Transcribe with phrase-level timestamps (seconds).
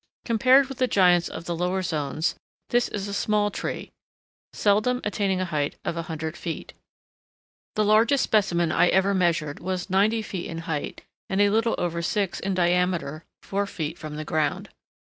[0.25, 2.33] Compared with the giants of the lower zones,
[2.71, 3.91] this is a small tree,
[4.51, 6.73] seldom attaining a height of a hundred feet.
[7.75, 12.01] The largest specimen I ever measured was ninety feet in height, and a little over
[12.01, 14.69] six in diameter four feet from the ground.